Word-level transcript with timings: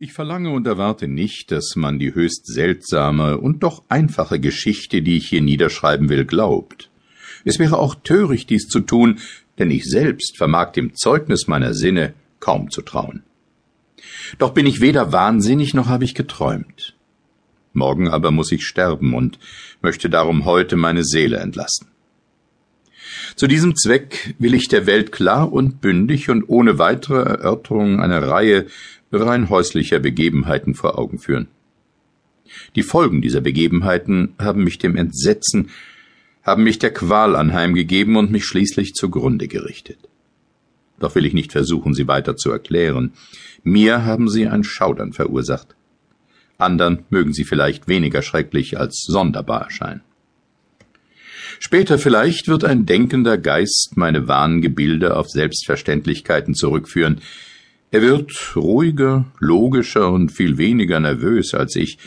Ich 0.00 0.12
verlange 0.12 0.50
und 0.50 0.64
erwarte 0.64 1.08
nicht, 1.08 1.50
dass 1.50 1.74
man 1.74 1.98
die 1.98 2.14
höchst 2.14 2.46
seltsame 2.46 3.38
und 3.38 3.64
doch 3.64 3.82
einfache 3.88 4.38
Geschichte, 4.38 5.02
die 5.02 5.16
ich 5.16 5.28
hier 5.28 5.42
niederschreiben 5.42 6.08
will, 6.08 6.24
glaubt. 6.24 6.88
Es 7.44 7.58
wäre 7.58 7.80
auch 7.80 7.96
töricht, 7.96 8.48
dies 8.48 8.68
zu 8.68 8.78
tun, 8.78 9.18
denn 9.58 9.72
ich 9.72 9.86
selbst 9.86 10.36
vermag 10.36 10.70
dem 10.70 10.94
Zeugnis 10.94 11.48
meiner 11.48 11.74
Sinne 11.74 12.14
kaum 12.38 12.70
zu 12.70 12.82
trauen. 12.82 13.24
Doch 14.38 14.54
bin 14.54 14.66
ich 14.66 14.80
weder 14.80 15.10
wahnsinnig 15.10 15.74
noch 15.74 15.88
habe 15.88 16.04
ich 16.04 16.14
geträumt. 16.14 16.94
Morgen 17.72 18.08
aber 18.08 18.30
muss 18.30 18.52
ich 18.52 18.64
sterben 18.64 19.14
und 19.14 19.40
möchte 19.82 20.08
darum 20.08 20.44
heute 20.44 20.76
meine 20.76 21.02
Seele 21.02 21.38
entlassen. 21.38 21.88
Zu 23.38 23.46
diesem 23.46 23.76
Zweck 23.76 24.34
will 24.40 24.52
ich 24.52 24.66
der 24.66 24.86
Welt 24.86 25.12
klar 25.12 25.52
und 25.52 25.80
bündig 25.80 26.28
und 26.28 26.48
ohne 26.48 26.80
weitere 26.80 27.22
Erörterung 27.22 28.00
eine 28.00 28.26
Reihe 28.26 28.66
rein 29.12 29.48
häuslicher 29.48 30.00
Begebenheiten 30.00 30.74
vor 30.74 30.98
Augen 30.98 31.20
führen. 31.20 31.46
Die 32.74 32.82
Folgen 32.82 33.22
dieser 33.22 33.40
Begebenheiten 33.40 34.34
haben 34.40 34.64
mich 34.64 34.78
dem 34.78 34.96
Entsetzen, 34.96 35.70
haben 36.42 36.64
mich 36.64 36.80
der 36.80 36.92
Qual 36.92 37.36
anheimgegeben 37.36 38.16
und 38.16 38.32
mich 38.32 38.44
schließlich 38.44 38.94
zugrunde 38.94 39.46
gerichtet. 39.46 40.00
Doch 40.98 41.14
will 41.14 41.24
ich 41.24 41.32
nicht 41.32 41.52
versuchen, 41.52 41.94
sie 41.94 42.08
weiter 42.08 42.36
zu 42.36 42.50
erklären. 42.50 43.12
Mir 43.62 44.04
haben 44.04 44.28
sie 44.28 44.48
ein 44.48 44.64
Schaudern 44.64 45.12
verursacht. 45.12 45.76
Andern 46.56 47.04
mögen 47.08 47.32
sie 47.32 47.44
vielleicht 47.44 47.86
weniger 47.86 48.22
schrecklich 48.22 48.80
als 48.80 49.04
sonderbar 49.06 49.62
erscheinen. 49.62 50.00
Später 51.58 51.98
vielleicht 51.98 52.48
wird 52.48 52.64
ein 52.64 52.86
denkender 52.86 53.38
Geist 53.38 53.92
meine 53.96 54.28
wahren 54.28 54.60
Gebilde 54.60 55.16
auf 55.16 55.28
Selbstverständlichkeiten 55.28 56.54
zurückführen, 56.54 57.20
er 57.90 58.02
wird 58.02 58.54
ruhiger, 58.54 59.24
logischer 59.38 60.12
und 60.12 60.30
viel 60.30 60.58
weniger 60.58 61.00
nervös 61.00 61.54
als 61.54 61.74
ich, 61.74 61.98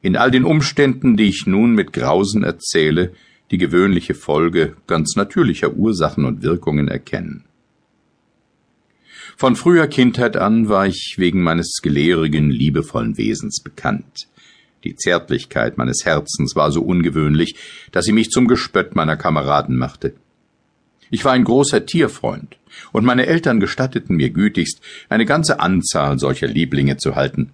in 0.00 0.16
all 0.16 0.30
den 0.30 0.44
Umständen, 0.44 1.16
die 1.16 1.24
ich 1.24 1.46
nun 1.46 1.72
mit 1.72 1.92
Grausen 1.92 2.44
erzähle, 2.44 3.14
die 3.50 3.58
gewöhnliche 3.58 4.14
Folge 4.14 4.76
ganz 4.86 5.16
natürlicher 5.16 5.74
Ursachen 5.74 6.24
und 6.24 6.42
Wirkungen 6.42 6.88
erkennen. 6.88 7.44
Von 9.36 9.56
früher 9.56 9.88
Kindheit 9.88 10.36
an 10.36 10.68
war 10.68 10.86
ich 10.86 11.16
wegen 11.18 11.42
meines 11.42 11.80
gelehrigen, 11.82 12.50
liebevollen 12.50 13.18
Wesens 13.18 13.60
bekannt. 13.60 14.28
Die 14.84 14.96
Zärtlichkeit 14.96 15.78
meines 15.78 16.04
Herzens 16.04 16.54
war 16.54 16.70
so 16.70 16.82
ungewöhnlich, 16.82 17.56
dass 17.90 18.04
sie 18.04 18.12
mich 18.12 18.30
zum 18.30 18.46
Gespött 18.46 18.94
meiner 18.94 19.16
Kameraden 19.16 19.76
machte. 19.76 20.14
Ich 21.10 21.24
war 21.24 21.32
ein 21.32 21.44
großer 21.44 21.86
Tierfreund, 21.86 22.56
und 22.92 23.04
meine 23.04 23.26
Eltern 23.26 23.60
gestatteten 23.60 24.16
mir 24.16 24.30
gütigst, 24.30 24.80
eine 25.08 25.26
ganze 25.26 25.60
Anzahl 25.60 26.18
solcher 26.18 26.48
Lieblinge 26.48 26.96
zu 26.96 27.14
halten. 27.14 27.50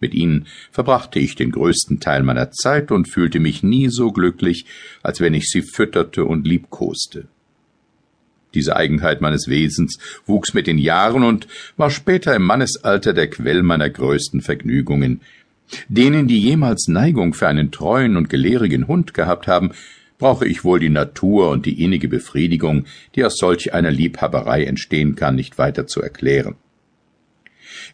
Mit 0.00 0.14
ihnen 0.14 0.46
verbrachte 0.70 1.18
ich 1.18 1.34
den 1.34 1.50
größten 1.50 2.00
Teil 2.00 2.22
meiner 2.22 2.50
Zeit 2.50 2.90
und 2.90 3.08
fühlte 3.08 3.38
mich 3.38 3.62
nie 3.62 3.88
so 3.88 4.12
glücklich, 4.12 4.64
als 5.02 5.20
wenn 5.20 5.34
ich 5.34 5.50
sie 5.50 5.62
fütterte 5.62 6.24
und 6.24 6.46
liebkoste. 6.46 7.28
Diese 8.54 8.76
Eigenheit 8.76 9.20
meines 9.20 9.46
Wesens 9.48 9.98
wuchs 10.26 10.54
mit 10.54 10.66
den 10.66 10.78
Jahren 10.78 11.22
und 11.22 11.46
war 11.76 11.90
später 11.90 12.34
im 12.34 12.42
Mannesalter 12.42 13.12
der 13.12 13.30
Quell 13.30 13.62
meiner 13.62 13.88
größten 13.88 14.40
Vergnügungen. 14.40 15.20
Denen, 15.88 16.26
die 16.26 16.40
jemals 16.40 16.88
Neigung 16.88 17.34
für 17.34 17.48
einen 17.48 17.70
treuen 17.70 18.16
und 18.16 18.28
gelehrigen 18.28 18.88
Hund 18.88 19.14
gehabt 19.14 19.46
haben, 19.46 19.72
brauche 20.18 20.46
ich 20.46 20.64
wohl 20.64 20.78
die 20.78 20.90
Natur 20.90 21.50
und 21.50 21.66
die 21.66 21.82
innige 21.82 22.08
Befriedigung, 22.08 22.84
die 23.14 23.24
aus 23.24 23.38
solch 23.38 23.74
einer 23.74 23.90
Liebhaberei 23.90 24.64
entstehen 24.64 25.16
kann, 25.16 25.34
nicht 25.34 25.58
weiter 25.58 25.86
zu 25.86 26.00
erklären. 26.02 26.56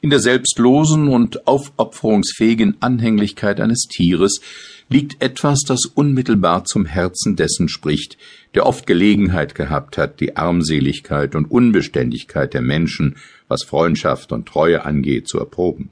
In 0.01 0.11
der 0.11 0.21
selbstlosen 0.21 1.09
und 1.09 1.47
aufopferungsfähigen 1.47 2.77
Anhänglichkeit 2.81 3.61
eines 3.61 3.87
Tieres 3.89 4.41
liegt 4.89 5.23
etwas, 5.23 5.61
das 5.67 5.87
unmittelbar 5.87 6.65
zum 6.65 6.87
Herzen 6.87 7.37
dessen 7.37 7.69
spricht, 7.69 8.17
der 8.55 8.67
oft 8.67 8.87
Gelegenheit 8.87 9.55
gehabt 9.55 9.99
hat, 9.99 10.21
die 10.21 10.37
Armseligkeit 10.37 11.35
und 11.35 11.51
Unbeständigkeit 11.51 12.55
der 12.55 12.63
Menschen, 12.63 13.17
was 13.49 13.65
Freundschaft 13.65 14.33
und 14.33 14.47
Treue 14.47 14.85
angeht, 14.85 15.29
zu 15.29 15.39
erproben. 15.39 15.91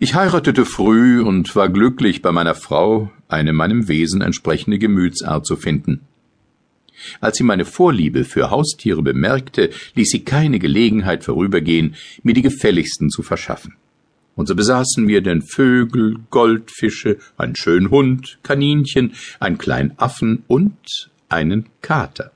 Ich 0.00 0.14
heiratete 0.14 0.64
früh 0.64 1.20
und 1.20 1.56
war 1.56 1.68
glücklich, 1.68 2.22
bei 2.22 2.30
meiner 2.30 2.54
Frau 2.54 3.10
eine 3.26 3.52
meinem 3.52 3.88
Wesen 3.88 4.20
entsprechende 4.20 4.78
Gemütsart 4.78 5.44
zu 5.44 5.56
finden. 5.56 6.02
Als 7.20 7.38
sie 7.38 7.42
meine 7.42 7.64
Vorliebe 7.64 8.24
für 8.24 8.50
Haustiere 8.50 9.02
bemerkte, 9.02 9.70
ließ 9.96 10.08
sie 10.10 10.24
keine 10.24 10.60
Gelegenheit 10.60 11.24
vorübergehen, 11.24 11.96
mir 12.22 12.32
die 12.32 12.42
gefälligsten 12.42 13.10
zu 13.10 13.24
verschaffen. 13.24 13.74
Und 14.36 14.46
so 14.46 14.54
besaßen 14.54 15.08
wir 15.08 15.20
denn 15.20 15.42
Vögel, 15.42 16.18
Goldfische, 16.30 17.18
einen 17.36 17.56
schönen 17.56 17.90
Hund, 17.90 18.38
Kaninchen, 18.44 19.14
einen 19.40 19.58
kleinen 19.58 19.94
Affen 19.96 20.44
und 20.46 21.10
einen 21.28 21.66
Kater. 21.82 22.30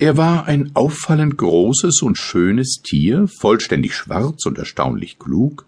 Er 0.00 0.16
war 0.16 0.46
ein 0.46 0.70
auffallend 0.74 1.38
großes 1.38 2.02
und 2.02 2.16
schönes 2.16 2.82
Tier, 2.84 3.26
vollständig 3.26 3.96
schwarz 3.96 4.46
und 4.46 4.56
erstaunlich 4.56 5.18
klug. 5.18 5.66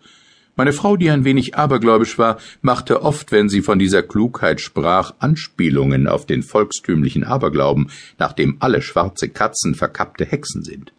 Meine 0.54 0.72
Frau, 0.72 0.96
die 0.96 1.10
ein 1.10 1.24
wenig 1.24 1.56
abergläubisch 1.56 2.16
war, 2.16 2.38
machte 2.62 3.02
oft, 3.02 3.32
wenn 3.32 3.48
sie 3.48 3.60
von 3.60 3.80
dieser 3.80 4.04
Klugheit 4.04 4.60
sprach, 4.60 5.14
Anspielungen 5.18 6.06
auf 6.06 6.26
den 6.26 6.44
volkstümlichen 6.44 7.24
Aberglauben, 7.24 7.90
nach 8.20 8.32
dem 8.32 8.58
alle 8.60 8.82
schwarze 8.82 9.28
Katzen 9.28 9.74
verkappte 9.74 10.24
Hexen 10.24 10.62
sind. 10.62 10.92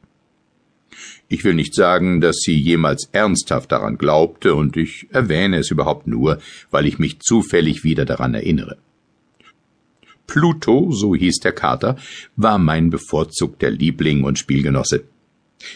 Ich 1.29 1.45
will 1.45 1.53
nicht 1.53 1.73
sagen, 1.73 2.19
dass 2.19 2.41
sie 2.41 2.59
jemals 2.59 3.07
ernsthaft 3.13 3.71
daran 3.71 3.97
glaubte, 3.97 4.55
und 4.55 4.75
ich 4.75 5.07
erwähne 5.11 5.59
es 5.59 5.71
überhaupt 5.71 6.05
nur, 6.05 6.39
weil 6.69 6.85
ich 6.85 6.99
mich 6.99 7.21
zufällig 7.21 7.85
wieder 7.85 8.03
daran 8.03 8.33
erinnere. 8.33 8.77
Pluto, 10.31 10.93
so 10.93 11.13
hieß 11.13 11.41
der 11.41 11.51
Kater, 11.51 11.97
war 12.37 12.57
mein 12.57 12.89
bevorzugter 12.89 13.69
Liebling 13.69 14.23
und 14.23 14.39
Spielgenosse. 14.39 15.03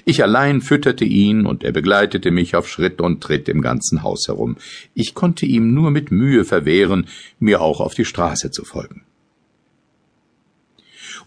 Ich 0.05 0.23
allein 0.23 0.61
fütterte 0.61 1.03
ihn 1.03 1.45
und 1.45 1.65
er 1.65 1.73
begleitete 1.73 2.31
mich 2.31 2.55
auf 2.55 2.69
Schritt 2.69 3.01
und 3.01 3.21
Tritt 3.21 3.49
im 3.49 3.59
ganzen 3.59 4.01
Haus 4.01 4.29
herum. 4.29 4.55
Ich 4.93 5.13
konnte 5.13 5.45
ihm 5.45 5.73
nur 5.73 5.91
mit 5.91 6.09
Mühe 6.09 6.45
verwehren, 6.45 7.07
mir 7.37 7.59
auch 7.59 7.81
auf 7.81 7.95
die 7.95 8.05
Straße 8.05 8.49
zu 8.49 8.63
folgen. 8.63 9.03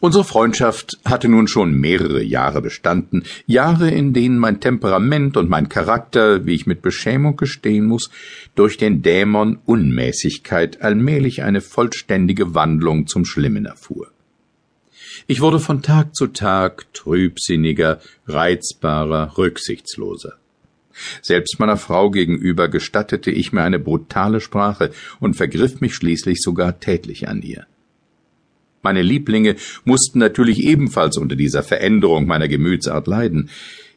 Unsere 0.00 0.22
Freundschaft 0.22 0.96
hatte 1.04 1.28
nun 1.28 1.48
schon 1.48 1.74
mehrere 1.74 2.22
Jahre 2.22 2.62
bestanden, 2.62 3.24
Jahre, 3.46 3.90
in 3.90 4.12
denen 4.12 4.38
mein 4.38 4.60
Temperament 4.60 5.36
und 5.36 5.50
mein 5.50 5.68
Charakter, 5.68 6.46
wie 6.46 6.54
ich 6.54 6.66
mit 6.66 6.82
Beschämung 6.82 7.36
gestehen 7.36 7.86
muss, 7.86 8.10
durch 8.54 8.76
den 8.76 9.02
Dämon 9.02 9.58
Unmäßigkeit 9.66 10.82
allmählich 10.82 11.42
eine 11.42 11.60
vollständige 11.60 12.54
Wandlung 12.54 13.08
zum 13.08 13.24
Schlimmen 13.24 13.66
erfuhr. 13.66 14.12
Ich 15.26 15.40
wurde 15.40 15.58
von 15.58 15.82
Tag 15.82 16.14
zu 16.14 16.28
Tag 16.28 16.86
trübsinniger, 16.94 18.00
reizbarer, 18.28 19.36
rücksichtsloser. 19.36 20.34
Selbst 21.22 21.58
meiner 21.58 21.76
Frau 21.76 22.10
gegenüber 22.12 22.68
gestattete 22.68 23.32
ich 23.32 23.52
mir 23.52 23.62
eine 23.62 23.80
brutale 23.80 24.40
Sprache 24.40 24.92
und 25.18 25.34
vergriff 25.34 25.80
mich 25.80 25.96
schließlich 25.96 26.40
sogar 26.40 26.78
tätlich 26.78 27.26
an 27.26 27.42
ihr. 27.42 27.66
Meine 28.82 29.02
Lieblinge 29.02 29.56
mussten 29.84 30.18
natürlich 30.18 30.60
ebenfalls 30.60 31.16
unter 31.16 31.36
dieser 31.36 31.62
Veränderung 31.62 32.26
meiner 32.26 32.48
Gemütsart 32.48 33.06
leiden. 33.06 33.50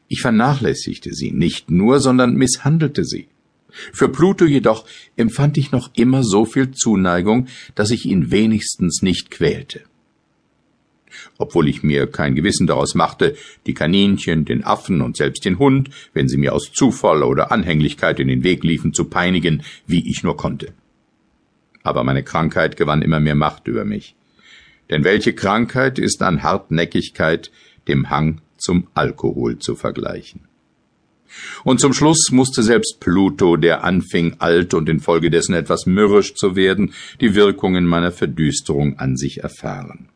Ich 0.08 0.22
vernachlässigte 0.22 1.14
sie 1.14 1.32
nicht 1.32 1.72
nur, 1.72 2.00
sondern 2.00 2.36
misshandelte 2.36 3.06
sie. 3.06 3.28
Für 3.94 4.10
Pluto 4.10 4.46
jedoch 4.46 4.86
empfand 5.16 5.58
ich 5.58 5.72
noch 5.72 5.92
immer 5.96 6.24
so 6.24 6.46
viel 6.46 6.72
Zuneigung, 6.72 7.48
dass 7.76 7.92
ich 7.92 8.06
ihn 8.06 8.32
wenigstens 8.32 9.02
nicht 9.02 9.32
quälte. 9.32 9.82
Obwohl 11.38 11.68
ich 11.68 11.84
mir 11.84 12.08
kein 12.08 12.36
Gewissen 12.36 12.68
daraus 12.68 12.96
machte, 12.96 13.36
die 13.66 13.74
Kaninchen, 13.74 14.46
den 14.46 14.64
Affen 14.64 15.02
und 15.02 15.18
selbst 15.18 15.46
den 15.46 15.60
Hund, 15.60 15.90
wenn 16.14 16.28
sie 16.28 16.38
mir 16.38 16.54
aus 16.54 16.72
Zufall 16.74 17.24
oder 17.24 17.52
Anhänglichkeit 17.52 18.20
in 18.20 18.28
den 18.28 18.44
Weg 18.44 18.64
liefen, 18.64 18.94
zu 18.94 19.06
peinigen, 19.06 19.64
wie 19.88 20.10
ich 20.10 20.24
nur 20.24 20.38
konnte. 20.38 20.74
Aber 21.84 22.04
meine 22.04 22.24
Krankheit 22.24 22.78
gewann 22.78 23.02
immer 23.02 23.20
mehr 23.20 23.36
Macht 23.36 23.68
über 23.68 23.86
mich. 23.86 24.16
Denn 24.90 25.04
welche 25.04 25.34
Krankheit 25.34 26.00
ist 26.00 26.22
an 26.22 26.44
Hartnäckigkeit, 26.44 27.52
dem 27.88 28.10
Hang 28.10 28.42
zum 28.58 28.88
Alkohol 28.94 29.60
zu 29.60 29.76
vergleichen? 29.76 30.42
Und 31.64 31.80
zum 31.80 31.94
Schluss 31.94 32.30
musste 32.32 32.62
selbst 32.62 33.00
Pluto, 33.00 33.56
der 33.56 33.84
anfing, 33.84 34.36
alt 34.40 34.74
und 34.74 34.90
infolgedessen 34.90 35.56
etwas 35.56 35.86
mürrisch 35.86 36.36
zu 36.36 36.56
werden, 36.56 36.94
die 37.22 37.36
Wirkungen 37.36 37.86
meiner 37.86 38.12
Verdüsterung 38.12 39.00
an 39.00 39.16
sich 39.16 39.42
erfahren. 39.42 40.10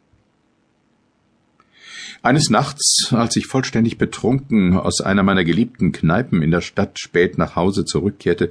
Eines 2.21 2.49
Nachts, 2.49 3.13
als 3.13 3.35
ich 3.35 3.45
vollständig 3.45 3.97
betrunken 3.97 4.77
aus 4.77 4.99
einer 4.99 5.21
meiner 5.21 5.43
geliebten 5.43 5.91
Kneipen 5.91 6.41
in 6.41 6.51
der 6.51 6.61
Stadt 6.61 6.99
spät 6.99 7.37
nach 7.37 7.55
Hause 7.55 7.85
zurückkehrte, 7.85 8.49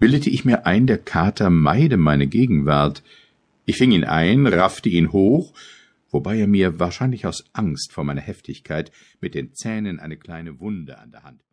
bildete 0.00 0.28
ich 0.28 0.44
mir 0.44 0.66
ein, 0.66 0.86
der 0.86 0.98
Kater 0.98 1.50
meide 1.50 1.96
meine 1.96 2.26
Gegenwart, 2.26 3.02
ich 3.70 3.76
fing 3.76 3.92
ihn 3.92 4.04
ein, 4.04 4.48
raffte 4.48 4.88
ihn 4.88 5.12
hoch, 5.12 5.54
wobei 6.10 6.38
er 6.38 6.48
mir 6.48 6.80
wahrscheinlich 6.80 7.24
aus 7.24 7.44
Angst 7.52 7.92
vor 7.92 8.02
meiner 8.02 8.20
Heftigkeit 8.20 8.90
mit 9.20 9.36
den 9.36 9.54
Zähnen 9.54 10.00
eine 10.00 10.16
kleine 10.16 10.58
Wunde 10.58 10.98
an 10.98 11.12
der 11.12 11.22
Hand 11.22 11.40